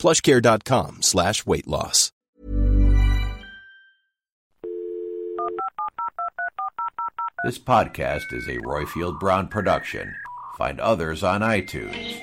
[0.00, 2.10] plushcare.com slash weight loss.
[7.44, 10.14] This podcast is a Roifield Brown production.
[10.58, 12.20] Find others on iTunes.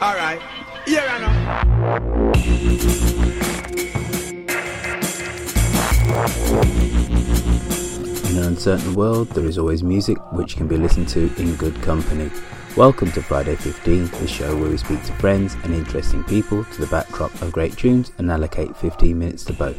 [0.00, 0.40] All right.
[0.86, 2.34] Here I know.
[8.30, 11.80] In an uncertain world, there is always music which can be listened to in good
[11.82, 12.30] company.
[12.76, 16.80] Welcome to Friday 15, the show where we speak to friends and interesting people to
[16.80, 19.76] the backdrop of great tunes and allocate 15 minutes to both.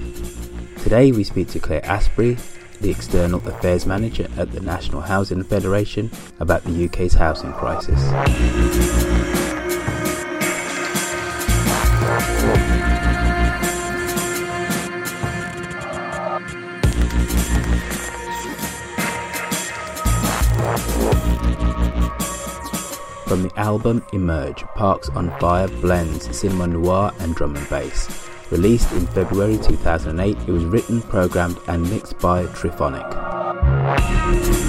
[0.82, 2.38] Today we speak to Claire Asprey,
[2.80, 8.00] the External Affairs Manager at the National Housing Federation, about the UK's housing crisis.
[23.66, 28.30] Album Emerge, Parks on Fire blends cinema noir and drum and bass.
[28.52, 34.65] Released in February 2008, it was written, programmed, and mixed by Triphonic.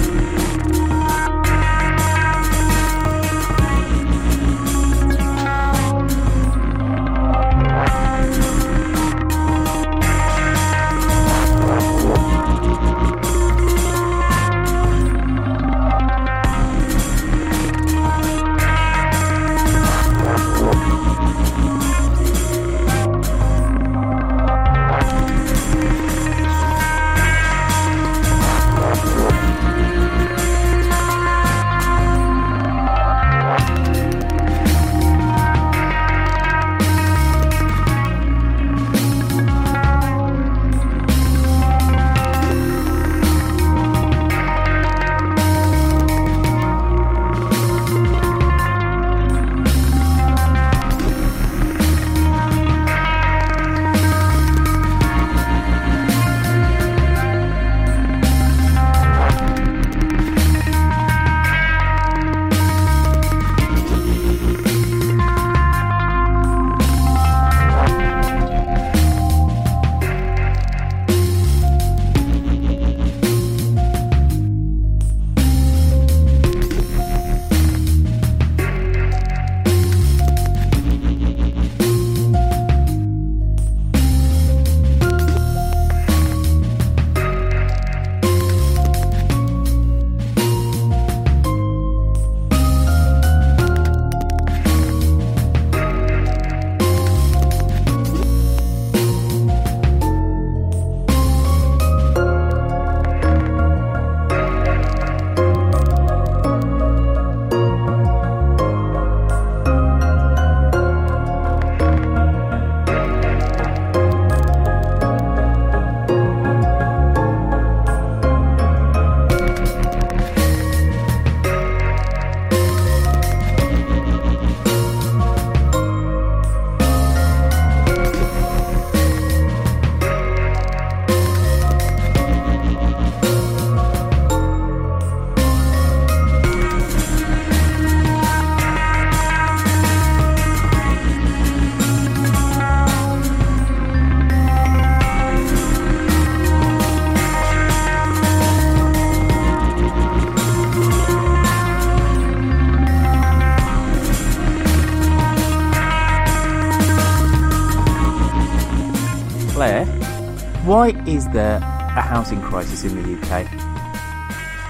[160.67, 163.67] Why is there a housing crisis in the UK?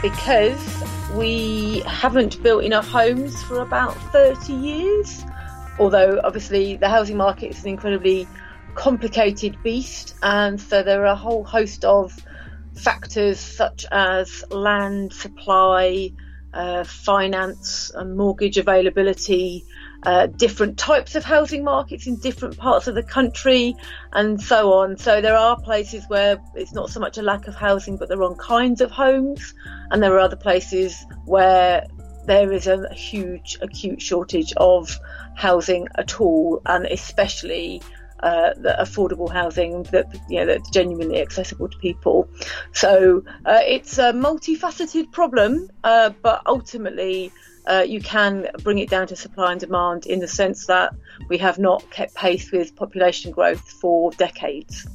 [0.02, 0.84] because
[1.16, 5.26] we haven't built enough homes for about 30 years.
[5.80, 8.28] Although, obviously, the housing market is an incredibly
[8.76, 12.14] complicated beast, and so there are a whole host of
[12.76, 16.12] factors such as land supply,
[16.54, 19.66] uh, finance, and mortgage availability.
[20.04, 23.76] Uh, different types of housing markets in different parts of the country,
[24.14, 24.96] and so on.
[24.96, 28.18] So there are places where it's not so much a lack of housing, but the
[28.18, 29.56] wrong kinds of homes,
[29.90, 31.84] and there are other places where
[32.26, 35.00] there is a huge acute shortage of
[35.36, 37.82] housing at all, and especially
[38.22, 42.30] uh, that affordable housing that you know that's genuinely accessible to people.
[42.72, 47.32] So uh, it's a multifaceted problem, uh, but ultimately.
[47.68, 50.96] Uh, you can bring it down to supply and demand in the sense that
[51.28, 54.88] we have not kept pace with population growth for decades.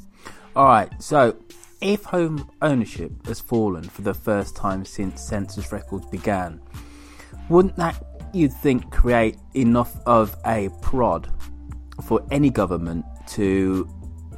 [0.56, 1.36] All right, so
[1.82, 6.60] if home ownership has fallen for the first time since census records began,
[7.50, 8.02] wouldn't that,
[8.32, 11.28] you'd think, create enough of a prod
[12.04, 13.86] for any government to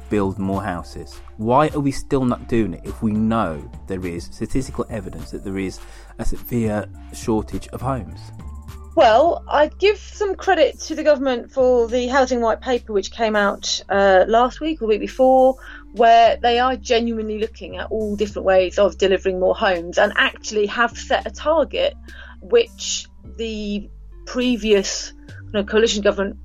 [0.09, 1.21] build more houses?
[1.37, 5.43] Why are we still not doing it if we know there is statistical evidence that
[5.43, 5.79] there is
[6.19, 8.19] a severe shortage of homes?
[8.95, 13.35] Well, I give some credit to the government for the housing white paper, which came
[13.35, 15.57] out uh, last week or week before,
[15.93, 20.65] where they are genuinely looking at all different ways of delivering more homes and actually
[20.67, 21.93] have set a target,
[22.41, 23.89] which the
[24.25, 26.37] previous you know, coalition government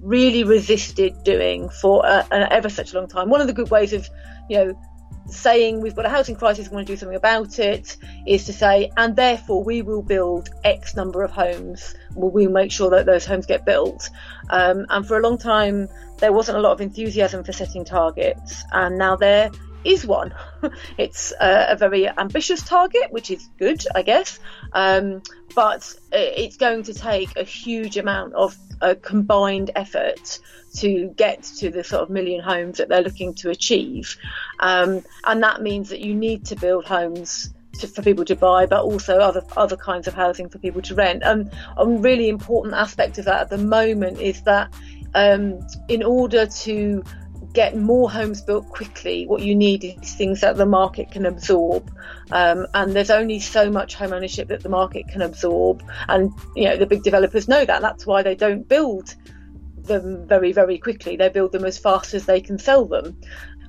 [0.00, 3.28] really resisted doing for an ever such a long time.
[3.28, 4.08] One of the good ways of,
[4.48, 4.80] you know,
[5.28, 7.96] saying we've got a housing crisis, we want to do something about it,
[8.26, 11.94] is to say, and therefore we will build X number of homes.
[12.14, 14.08] We'll make sure that those homes get built.
[14.50, 15.88] Um, and for a long time,
[16.18, 19.50] there wasn't a lot of enthusiasm for setting targets, and now there
[19.84, 20.34] is one.
[20.98, 24.38] it's a, a, very ambitious target, which is good, I guess,
[24.72, 25.22] um,
[25.54, 30.40] but it's going to take a huge amount of a combined effort
[30.76, 34.16] to get to the sort of million homes that they're looking to achieve.
[34.60, 37.52] Um, and that means that you need to build homes
[37.86, 41.22] for people to buy, but also other other kinds of housing for people to rent.
[41.24, 44.72] And a really important aspect of that at the moment is that
[45.14, 47.04] um, in order to
[47.52, 51.90] get more homes built quickly, what you need is things that the market can absorb.
[52.30, 55.82] Um, and there's only so much home ownership that the market can absorb.
[56.08, 57.80] And, you know, the big developers know that.
[57.82, 59.14] That's why they don't build
[59.76, 61.16] them very, very quickly.
[61.16, 63.20] They build them as fast as they can sell them.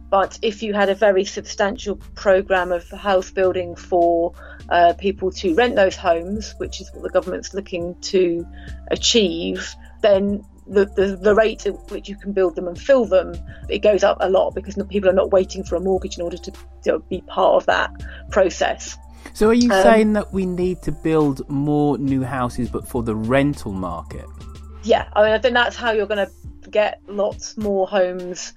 [0.10, 4.34] But if you had a very substantial program of house building for
[4.68, 8.46] uh, people to rent those homes, which is what the government's looking to
[8.90, 13.36] achieve, then the, the, the rate at which you can build them and fill them,
[13.70, 16.38] it goes up a lot because people are not waiting for a mortgage in order
[16.38, 17.92] to, to be part of that
[18.32, 18.98] process.
[19.34, 23.04] So, are you um, saying that we need to build more new houses, but for
[23.04, 24.26] the rental market?
[24.84, 28.54] Yeah, I mean, I think that's how you're going to get lots more homes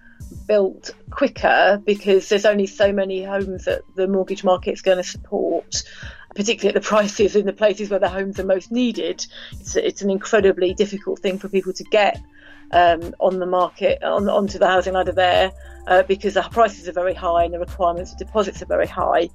[0.47, 5.83] built quicker because there's only so many homes that the mortgage market's going to support
[6.35, 9.27] particularly at the prices in the places where the homes are most needed.
[9.53, 12.21] It's, it's an incredibly difficult thing for people to get
[12.73, 15.53] um, on the market, on, onto the housing ladder there,
[15.87, 19.29] uh, because the prices are very high and the requirements for deposits are very high.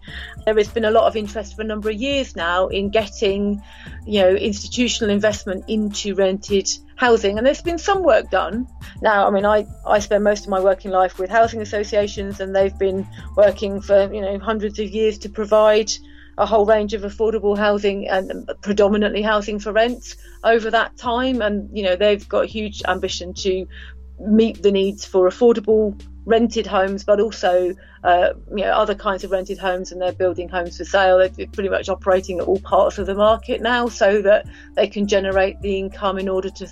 [0.46, 3.62] There has been a lot of interest for a number of years now in getting,
[4.06, 8.68] you know, institutional investment into rented housing, and there's been some work done.
[9.02, 12.56] Now, I mean, I, I spend most of my working life with housing associations, and
[12.56, 15.92] they've been working for, you know, hundreds of years to provide
[16.38, 21.42] a whole range of affordable housing and predominantly housing for rent over that time.
[21.42, 23.68] And, you know, they've got a huge ambition to
[24.20, 27.74] meet the needs for affordable rented homes, but also,
[28.04, 31.18] uh, you know, other kinds of rented homes and they're building homes for sale.
[31.18, 34.46] They're pretty much operating at all parts of the market now so that
[34.76, 36.70] they can generate the income in order to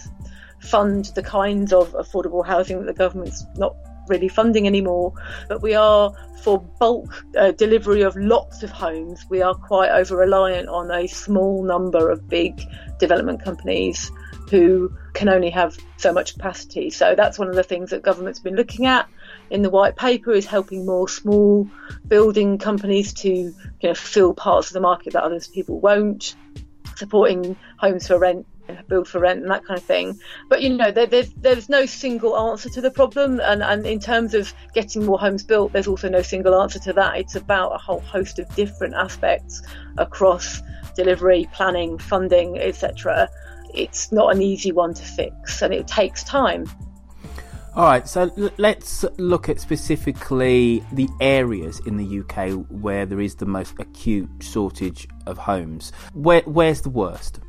[0.62, 3.76] fund the kinds of affordable housing that the government's not
[4.08, 5.14] really funding anymore.
[5.48, 10.18] But we are, for bulk uh, delivery of lots of homes, we are quite over
[10.18, 12.62] reliant on a small number of big
[13.00, 14.12] development companies
[14.50, 16.90] who can only have so much capacity.
[16.90, 19.10] So that's one of the things that government's been looking at
[19.50, 21.68] in the white paper is helping more small
[22.08, 26.36] building companies to you know, fill parts of the market that others people won't,
[26.96, 28.46] supporting homes for rent
[28.88, 30.20] build for rent and that kind of thing.
[30.50, 34.00] But you know, there, there's there's no single answer to the problem, and and in
[34.00, 37.18] terms of getting more homes built, there's also no single answer to that.
[37.18, 39.62] It's about a whole host of different aspects
[39.98, 40.62] across
[40.96, 43.30] delivery, planning, funding, etc.
[43.74, 46.70] It's not an easy one to fix, and it takes time.
[47.76, 53.20] All right, so l- let's look at specifically the areas in the UK where there
[53.20, 55.92] is the most acute shortage of homes.
[56.14, 57.42] Where where's the worst?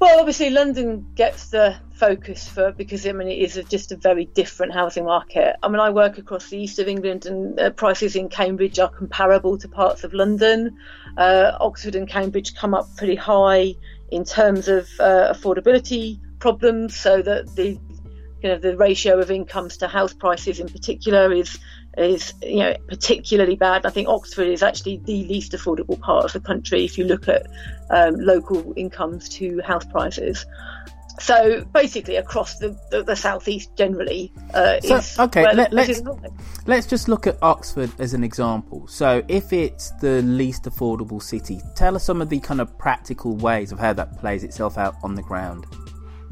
[0.00, 3.96] Well, obviously, London gets the focus for because I mean it is a, just a
[3.96, 5.56] very different housing market.
[5.60, 8.88] I mean, I work across the east of England, and uh, prices in Cambridge are
[8.88, 10.76] comparable to parts of London.
[11.16, 13.74] Uh, Oxford and Cambridge come up pretty high
[14.12, 17.70] in terms of uh, affordability problems, so that the
[18.42, 21.58] you know the ratio of incomes to house prices in particular is
[21.96, 23.86] is you know particularly bad.
[23.86, 27.28] I think Oxford is actually the least affordable part of the country if you look
[27.28, 27.46] at
[27.90, 30.46] um, local incomes to house prices.
[31.20, 36.00] So basically, across the, the, the southeast generally uh, So, is okay, let- let's-.
[36.66, 38.86] Let's just look at Oxford as an example.
[38.86, 43.34] So, if it's the least affordable city, tell us some of the kind of practical
[43.34, 45.66] ways of how that plays itself out on the ground.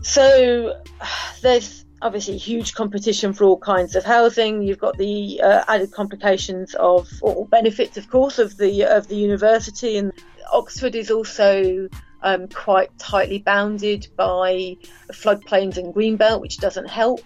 [0.02, 0.80] So
[1.42, 4.62] there's obviously huge competition for all kinds of housing.
[4.62, 9.16] You've got the uh, added complications of or benefits, of course, of the of the
[9.16, 10.12] university, and
[10.52, 11.88] Oxford is also
[12.22, 14.76] um, quite tightly bounded by
[15.12, 17.20] floodplains and greenbelt, which doesn't help.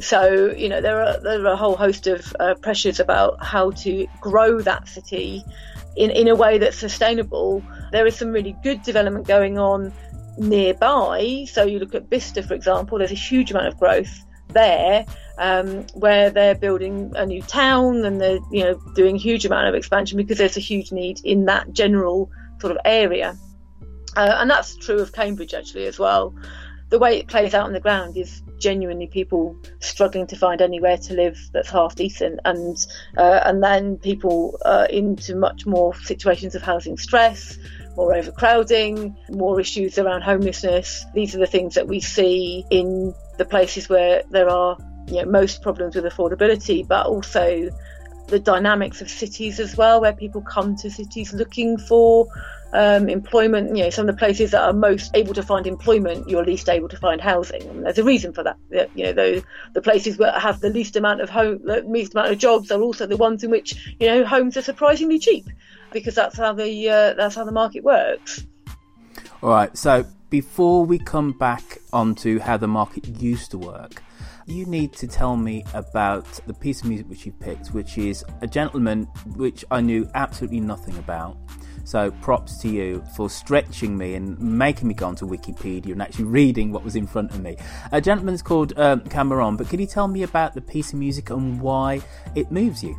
[0.00, 3.70] So you know there are there are a whole host of uh, pressures about how
[3.70, 5.44] to grow that city
[5.96, 7.62] in in a way that's sustainable.
[7.92, 9.92] There is some really good development going on
[10.38, 11.46] nearby.
[11.50, 12.98] So you look at Bicester, for example.
[12.98, 15.04] There's a huge amount of growth there,
[15.38, 19.68] um, where they're building a new town and they're you know doing a huge amount
[19.68, 23.36] of expansion because there's a huge need in that general sort of area.
[24.16, 26.34] Uh, and that's true of Cambridge actually as well.
[26.90, 30.96] The way it plays out on the ground is genuinely people struggling to find anywhere
[30.96, 32.76] to live that's half decent, and
[33.16, 37.58] uh, and then people uh, into much more situations of housing stress,
[37.96, 41.04] more overcrowding, more issues around homelessness.
[41.14, 45.30] These are the things that we see in the places where there are you know,
[45.30, 47.70] most problems with affordability, but also
[48.28, 52.26] the dynamics of cities as well, where people come to cities looking for
[52.72, 53.76] um, employment.
[53.76, 56.68] You know, some of the places that are most able to find employment, you're least
[56.68, 58.56] able to find housing, and there's a reason for that.
[58.94, 62.32] You know, the, the places that have the least amount of home, the least amount
[62.32, 65.46] of jobs, are also the ones in which you know homes are surprisingly cheap,
[65.94, 68.44] because that's how the uh, that's how the market works.
[69.42, 74.02] All right, so before we come back onto how the market used to work,
[74.46, 78.24] you need to tell me about the piece of music which you picked, which is
[78.42, 79.04] a gentleman
[79.36, 81.38] which I knew absolutely nothing about.
[81.84, 86.24] So props to you for stretching me and making me go onto Wikipedia and actually
[86.24, 87.56] reading what was in front of me.
[87.92, 91.28] A gentleman's called um, Camarón, but could you tell me about the piece of music
[91.28, 92.00] and why
[92.34, 92.96] it moves you?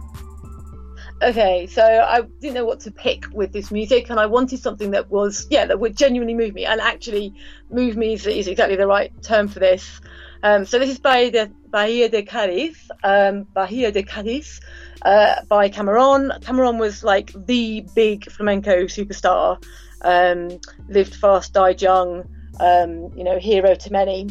[1.22, 4.92] Okay, so I didn't know what to pick with this music, and I wanted something
[4.92, 6.66] that was, yeah, that would genuinely move me.
[6.66, 7.34] And actually,
[7.72, 10.02] move me is, is exactly the right term for this.
[10.44, 14.60] Um, so this is by the Bahia de Cádiz, um, Bahia de Cádiz,
[15.04, 16.38] uh, by Camarón.
[16.42, 19.64] Camarón was like the big flamenco superstar.
[20.02, 22.26] Um, lived fast, died young.
[22.60, 24.28] Um, you know, hero to many.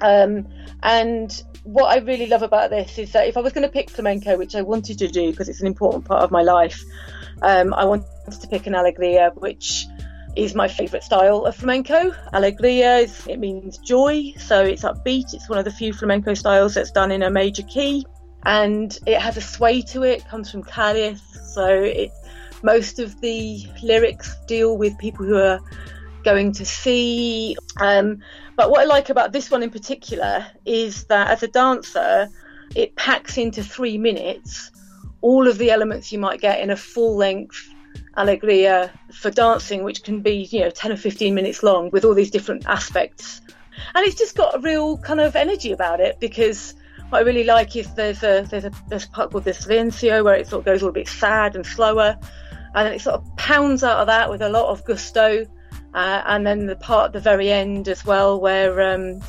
[0.00, 0.46] Um,
[0.82, 3.90] and what I really love about this is that if I was going to pick
[3.90, 6.82] flamenco, which I wanted to do because it's an important part of my life,
[7.42, 8.06] um, I wanted
[8.40, 9.86] to pick an alegria, which
[10.36, 12.14] is my favourite style of flamenco.
[12.32, 15.34] Alegria is, it means joy, so it's upbeat.
[15.34, 18.06] It's one of the few flamenco styles that's done in a major key,
[18.44, 20.20] and it has a sway to it.
[20.20, 21.20] it comes from Cádiz,
[21.54, 22.12] so it
[22.62, 25.60] most of the lyrics deal with people who are
[26.24, 27.56] going to see.
[27.80, 28.22] Um,
[28.56, 32.28] but what I like about this one in particular is that as a dancer,
[32.74, 34.70] it packs into three minutes
[35.20, 37.68] all of the elements you might get in a full length
[38.16, 42.14] Alegria for dancing, which can be, you know, 10 or 15 minutes long with all
[42.14, 43.40] these different aspects.
[43.94, 46.74] And it's just got a real kind of energy about it because
[47.10, 50.22] what I really like is there's a there's a there's a part called the silencio
[50.24, 52.18] where it sort of goes a little bit sad and slower,
[52.74, 55.46] and then it sort of pounds out of that with a lot of gusto,
[55.94, 59.20] uh, and then the part at the very end as well where um,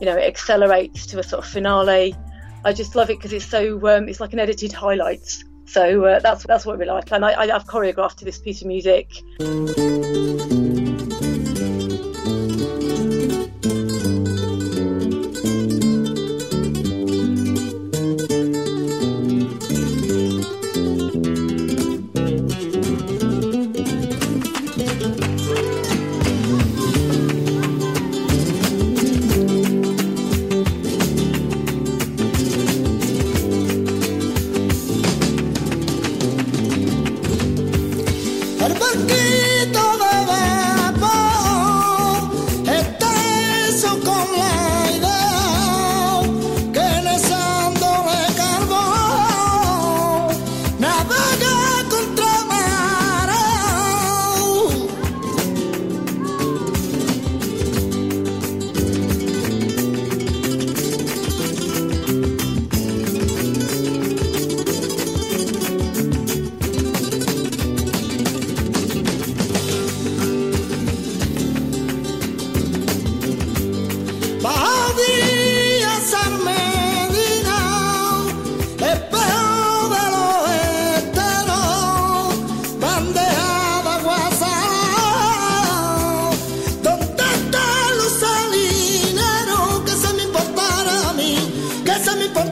[0.00, 2.14] you know it accelerates to a sort of finale.
[2.64, 5.44] I just love it because it's so um, it's like an edited highlights.
[5.66, 8.60] So uh, that's that's what we like, and I, I have choreographed to this piece
[8.62, 9.10] of music.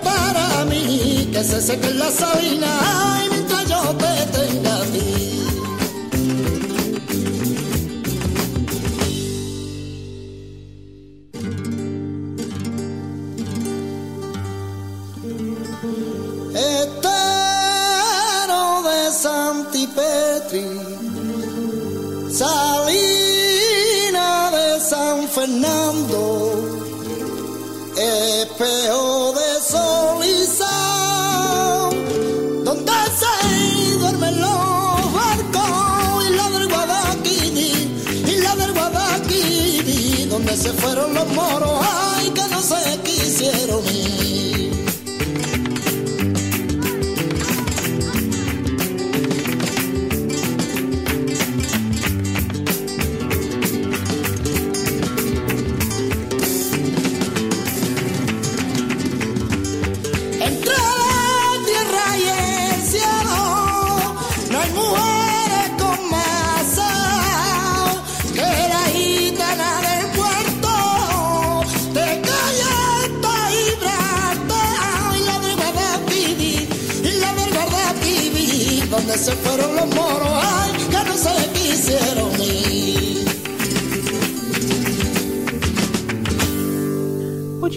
[0.05, 2.71] para mí, que se seque la sabina,
[3.25, 5.14] y mientras yo te tenga a ti.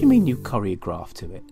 [0.07, 1.43] You mean you choreographed to it?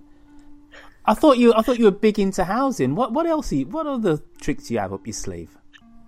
[1.06, 2.96] I thought you I thought you were big into housing.
[2.96, 3.52] What what else?
[3.52, 5.58] Are you, what other tricks do you have up your sleeve?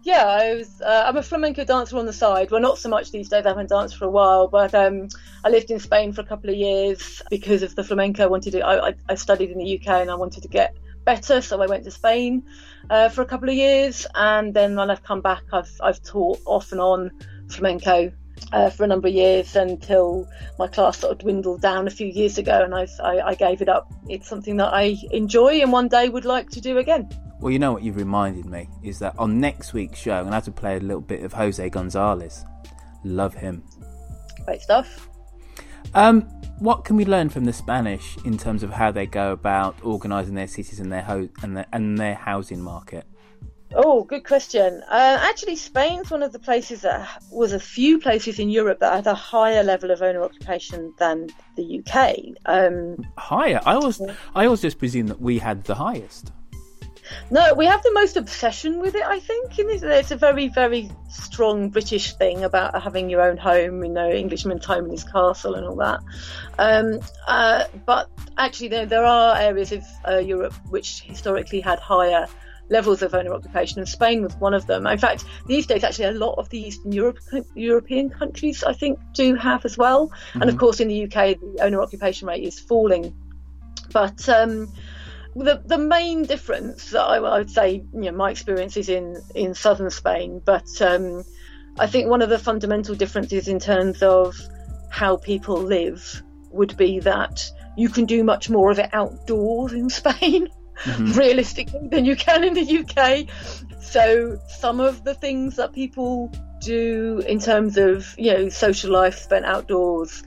[0.04, 0.82] Yeah, I was.
[0.82, 2.50] Uh, I'm a flamenco dancer on the side.
[2.50, 3.46] Well, not so much these days.
[3.46, 5.10] I haven't danced for a while, but um,
[5.44, 8.24] I lived in Spain for a couple of years because of the flamenco.
[8.24, 8.62] I wanted to.
[8.62, 11.66] I, I, I studied in the UK and I wanted to get better, so I
[11.68, 12.44] went to Spain
[12.90, 16.40] uh, for a couple of years, and then when I've come back, I've I've taught
[16.46, 17.12] off and on
[17.50, 18.14] flamenco
[18.52, 20.28] uh, for a number of years until
[20.58, 23.62] my class sort of dwindled down a few years ago, and I, I, I gave
[23.62, 23.92] it up.
[24.10, 27.10] It's something that I enjoy and one day would like to do again.
[27.40, 30.36] Well, you know what you've reminded me is that on next week's show, I'm gonna
[30.36, 32.46] have to play a little bit of Jose Gonzalez.
[33.04, 33.64] Love him.
[34.46, 35.08] Great stuff.
[35.94, 36.22] Um,
[36.60, 40.36] what can we learn from the Spanish in terms of how they go about organising
[40.36, 43.06] their cities and their ho- and their, and their housing market?
[43.76, 44.82] Oh, good question.
[44.90, 48.94] Uh, actually, Spain's one of the places that was a few places in Europe that
[48.94, 52.38] had a higher level of owner occupation than the UK.
[52.46, 53.60] Um, Higher.
[53.66, 54.02] I always
[54.34, 56.32] I always just presume that we had the highest.
[57.30, 59.04] no, we have the most obsession with it.
[59.04, 63.84] I think it's a very, very strong British thing about having your own home.
[63.84, 66.00] You know, Englishman's home in his castle and all that.
[66.58, 72.28] Um, uh, but actually, there, there are areas of uh, Europe which historically had higher
[72.70, 74.88] levels of owner occupation, and Spain was one of them.
[74.88, 77.20] In fact, these days, actually, a lot of the Eastern Europe,
[77.56, 80.12] European countries, I think, do have as well.
[80.34, 83.16] And of course, in the UK, the owner occupation rate is falling.
[83.92, 84.72] But um,
[85.36, 89.22] the the main difference that I, I would say, you know, my experience is in
[89.36, 91.24] in southern Spain, but um,
[91.80, 94.36] I think one of the fundamental differences in terms of
[94.90, 99.90] how people live would be that you can do much more of it outdoors in
[100.02, 100.48] Spain,
[101.00, 103.28] realistically, than you can in the UK.
[103.82, 109.18] So some of the things that people do in terms of you know social life
[109.18, 110.24] spent outdoors,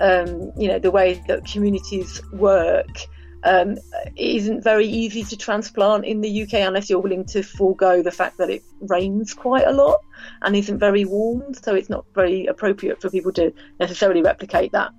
[0.00, 3.06] um, you know the way that communities work.
[3.46, 3.76] Um,
[4.16, 8.38] isn't very easy to transplant in the UK unless you're willing to forego the fact
[8.38, 10.00] that it rains quite a lot
[10.40, 14.92] and isn't very warm, so it's not very appropriate for people to necessarily replicate that.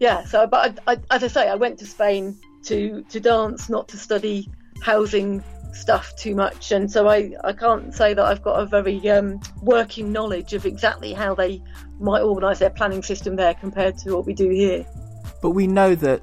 [0.00, 3.68] Yeah, so but I, I, as I say, I went to Spain to to dance,
[3.68, 4.50] not to study
[4.82, 9.08] housing stuff too much, and so I, I can't say that I've got a very
[9.10, 11.62] um, working knowledge of exactly how they
[11.98, 14.86] might organise their planning system there compared to what we do here.
[15.42, 16.22] But we know that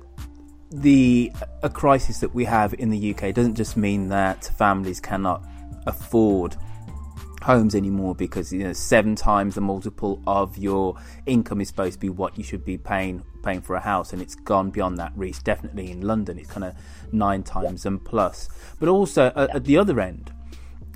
[0.71, 1.31] the
[1.63, 5.45] a crisis that we have in the UK doesn't just mean that families cannot
[5.85, 6.55] afford
[7.41, 11.99] homes anymore because you know seven times the multiple of your income is supposed to
[11.99, 15.11] be what you should be paying paying for a house and it's gone beyond that
[15.15, 16.75] reach definitely in London it's kind of
[17.11, 18.49] nine times and plus.
[18.79, 20.31] But also at, at the other end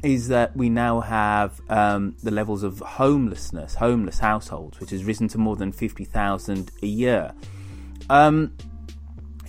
[0.03, 5.27] is that we now have um, the levels of homelessness homeless households which has risen
[5.29, 7.33] to more than 50,000 a year.
[8.09, 8.53] Um,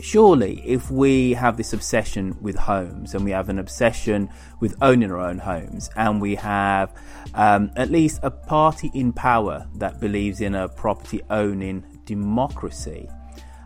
[0.01, 4.29] surely if we have this obsession with homes and we have an obsession
[4.61, 6.95] with owning our own homes and we have
[7.35, 13.09] um, at least a party in power that believes in a property owning democracy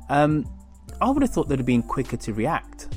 [0.09, 0.45] um,
[1.01, 2.89] i would have thought they'd have been quicker to react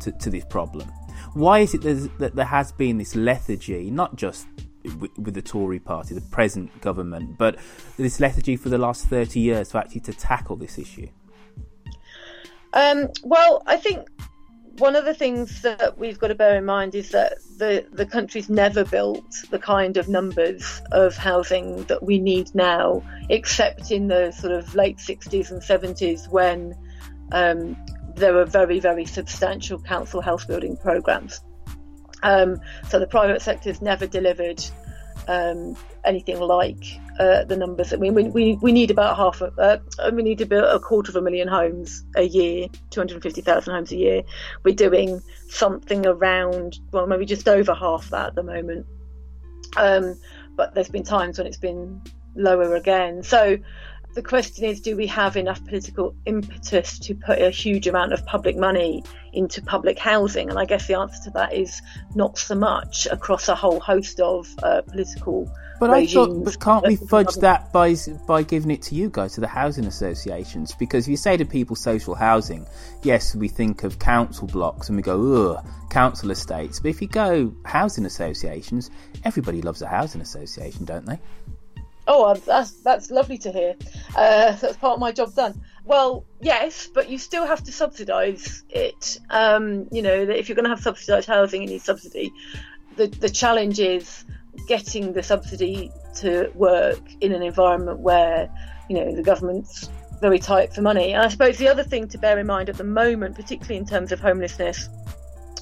[0.00, 0.90] to, to this problem
[1.34, 1.82] why is it
[2.18, 4.46] that there has been this lethargy not just
[4.84, 7.56] with, the Tory party, the present government, but
[7.96, 11.08] this lethargy for the last 30 years to actually to tackle this issue?
[12.72, 14.08] Um, well, I think
[14.78, 18.06] one of the things that we've got to bear in mind is that the, the
[18.06, 24.08] country's never built the kind of numbers of housing that we need now, except in
[24.08, 26.74] the sort of late 60s and 70s when
[27.32, 27.76] um,
[28.14, 31.40] there were very, very substantial council house building programs.
[32.22, 34.64] Um, so the private sector's never delivered
[35.28, 36.84] um, anything like
[37.18, 37.92] uh, the numbers.
[37.92, 40.78] I mean, we, we, we need about half, a, uh, we need to build a
[40.78, 44.22] quarter of a million homes a year, 250,000 homes a year.
[44.64, 48.86] We're doing something around, well, maybe just over half that at the moment.
[49.76, 50.16] Um,
[50.56, 52.02] but there's been times when it's been
[52.34, 53.22] lower again.
[53.22, 53.58] So
[54.14, 58.24] the question is do we have enough political impetus to put a huge amount of
[58.26, 60.50] public money into public housing?
[60.50, 61.80] And I guess the answer to that is
[62.14, 65.50] not so much across a whole host of uh, political.
[65.80, 66.12] But regimes.
[66.12, 67.96] I thought, but can't we fudge that by
[68.26, 70.74] by giving it to you guys, to the housing associations?
[70.74, 72.66] Because if you say to people social housing,
[73.02, 76.78] yes, we think of council blocks and we go, ugh, council estates.
[76.78, 78.90] But if you go housing associations,
[79.24, 81.18] everybody loves a housing association, don't they?
[82.06, 83.74] Oh, that's that's lovely to hear.
[84.16, 85.60] Uh, that's part of my job done.
[85.84, 89.18] Well, yes, but you still have to subsidise it.
[89.30, 92.32] Um, you know, if you're going to have subsidised housing, you need subsidy.
[92.96, 94.24] The the challenge is
[94.66, 98.50] getting the subsidy to work in an environment where
[98.88, 99.88] you know the government's
[100.20, 101.12] very tight for money.
[101.12, 103.86] And I suppose the other thing to bear in mind at the moment, particularly in
[103.86, 104.88] terms of homelessness,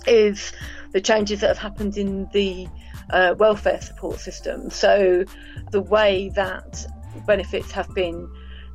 [0.06, 0.52] is
[0.92, 2.68] the changes that have happened in the
[3.12, 4.70] uh, welfare support system.
[4.70, 5.24] So
[5.70, 6.86] the way that
[7.26, 8.28] benefits have been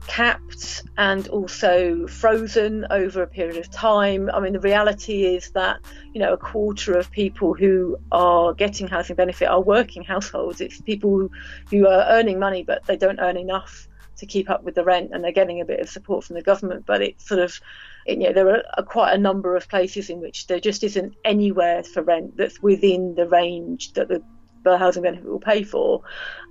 [0.07, 4.29] capped and also frozen over a period of time.
[4.33, 5.79] I mean, the reality is that,
[6.13, 10.61] you know, a quarter of people who are getting housing benefit are working households.
[10.61, 11.29] It's people
[11.71, 15.11] who, are earning money, but they don't earn enough to keep up with the rent
[15.11, 16.85] and they're getting a bit of support from the government.
[16.85, 17.59] But it's sort of,
[18.05, 21.83] you know, there are quite a number of places in which there just isn't anywhere
[21.83, 24.21] for rent that's within the range that the,
[24.63, 26.01] the housing benefit will pay for.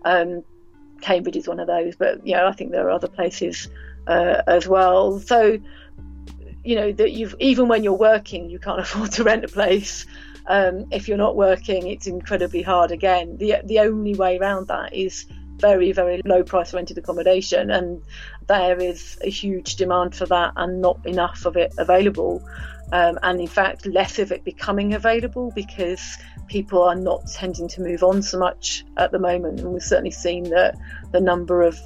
[0.04, 0.42] Um,
[1.00, 3.68] Cambridge is one of those, but you know, I think there are other places
[4.06, 5.20] uh, as well.
[5.20, 5.58] So,
[6.64, 10.06] you know, that you've even when you're working, you can't afford to rent a place.
[10.46, 12.90] Um, if you're not working, it's incredibly hard.
[12.90, 18.02] Again, the the only way around that is very very low price rented accommodation, and
[18.46, 22.42] there is a huge demand for that, and not enough of it available.
[22.92, 27.80] Um, and in fact, less of it becoming available because people are not tending to
[27.80, 29.60] move on so much at the moment.
[29.60, 30.76] And we've certainly seen that
[31.10, 31.78] the number of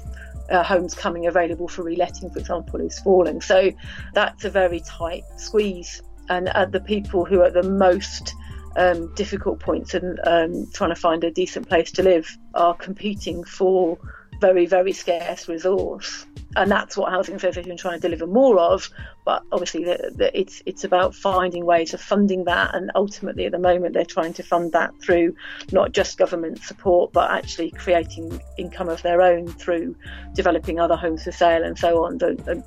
[0.49, 3.41] uh, homes coming available for reletting, for example, is falling.
[3.41, 3.71] So
[4.13, 6.01] that's a very tight squeeze.
[6.27, 8.35] And uh, the people who are the most
[8.75, 13.43] um, difficult points and um, trying to find a decent place to live are competing
[13.43, 13.97] for
[14.39, 16.25] very, very scarce resource.
[16.55, 18.89] And that's what Housing Association is trying to deliver more of.
[19.23, 22.73] But obviously, the, the, it's it's about finding ways of funding that.
[22.73, 25.35] And ultimately, at the moment, they're trying to fund that through
[25.71, 29.95] not just government support, but actually creating income of their own through
[30.33, 32.17] developing other homes for sale and so on,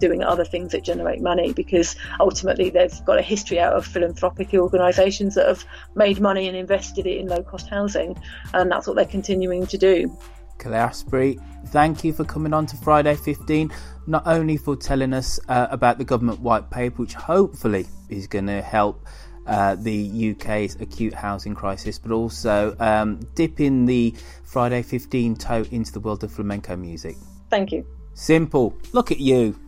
[0.00, 1.52] doing other things that generate money.
[1.52, 5.64] Because ultimately, they've got a history out of philanthropic organisations that have
[5.96, 8.16] made money and invested it in low cost housing.
[8.54, 10.16] And that's what they're continuing to do.
[10.62, 13.72] Claire Asprey, thank you for coming on to Friday 15.
[14.06, 18.46] Not only for telling us uh, about the government white paper, which hopefully is going
[18.46, 19.04] to help
[19.48, 25.92] uh, the UK's acute housing crisis, but also um, dipping the Friday 15 toe into
[25.92, 27.16] the world of flamenco music.
[27.50, 27.84] Thank you.
[28.14, 28.78] Simple.
[28.92, 29.58] Look at you.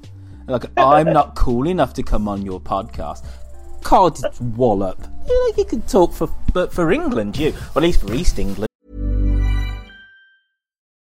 [0.47, 3.27] Like I'm not cool enough to come on your podcast.
[3.83, 4.19] Cod
[4.57, 4.99] wallop.
[5.27, 8.39] You, know, you can talk for but for England, you, or at least for East
[8.39, 8.69] England.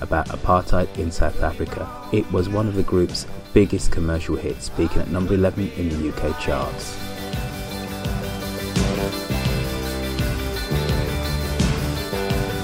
[0.00, 1.88] about apartheid in South Africa.
[2.12, 6.12] It was one of the group's biggest commercial hits, peaking at number 11 in the
[6.12, 6.96] UK charts.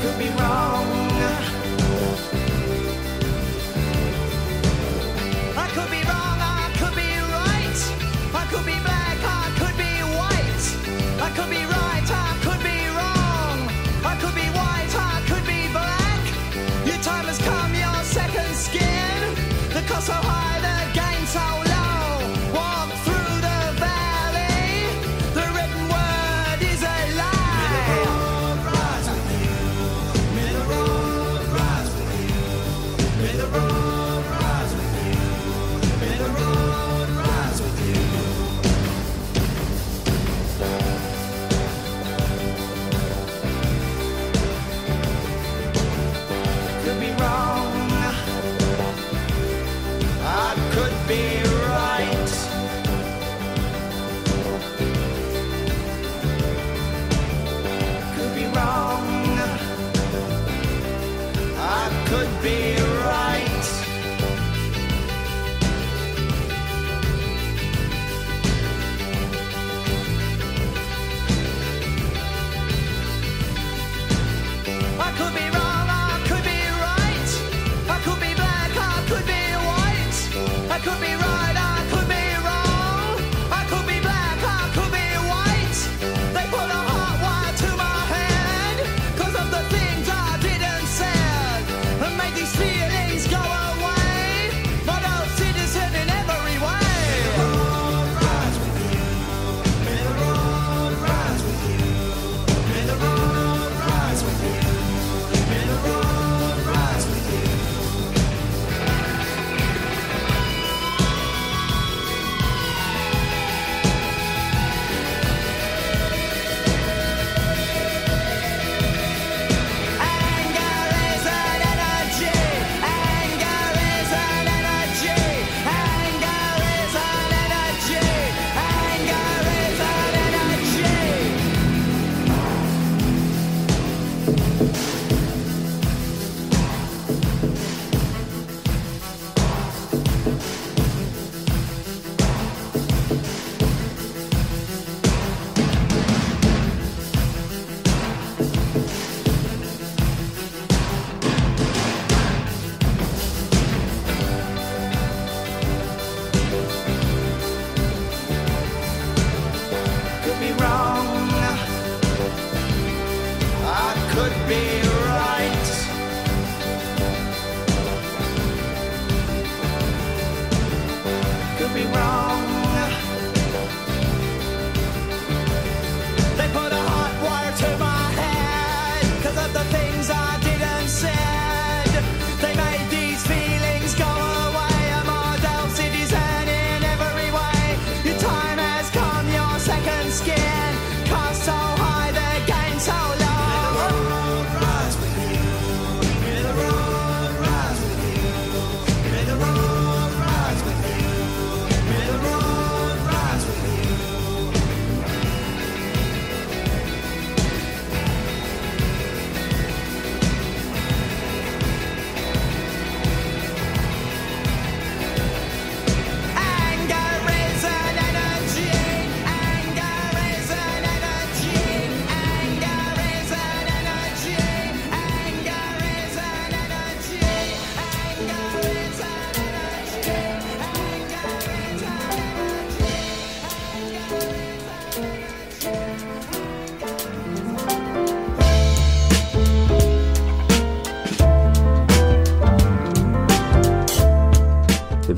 [0.02, 0.81] could be wrong.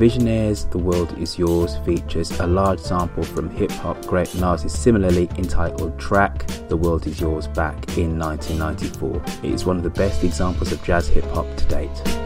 [0.04, 5.30] Visioneers The World Is Yours features a large sample from hip hop great Nas's similarly
[5.38, 9.22] entitled track The World Is Yours back in 1994.
[9.42, 12.23] It is one of the best examples of jazz hip hop to date.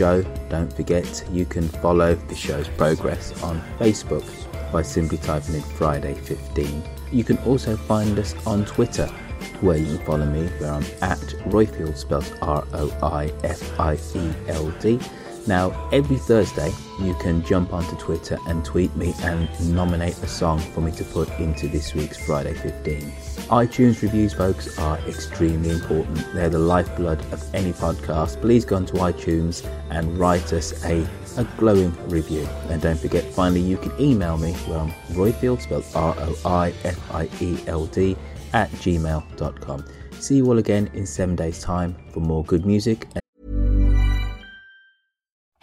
[0.00, 0.22] Show.
[0.48, 4.24] Don't forget you can follow the show's progress on Facebook
[4.72, 6.82] by simply typing in Friday 15.
[7.12, 9.08] You can also find us on Twitter
[9.60, 11.18] where you can follow me where I'm at
[11.52, 13.40] Roifield spelled R-O-I-F-I-E-L-D.
[15.46, 20.58] Now, every Thursday, you can jump onto Twitter and tweet me and nominate a song
[20.58, 23.00] for me to put into this week's Friday 15.
[23.48, 26.24] iTunes reviews, folks, are extremely important.
[26.34, 28.40] They're the lifeblood of any podcast.
[28.40, 31.06] Please go onto iTunes and write us a,
[31.38, 32.46] a glowing review.
[32.68, 36.74] And don't forget, finally, you can email me where I'm Roifield, spelled R O I
[36.84, 38.16] F I E L D,
[38.52, 39.84] at gmail.com.
[40.18, 43.06] See you all again in seven days' time for more good music.